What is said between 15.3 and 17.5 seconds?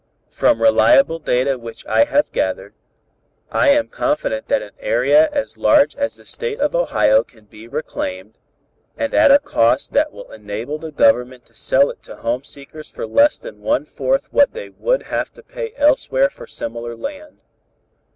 to pay elsewhere for similar land.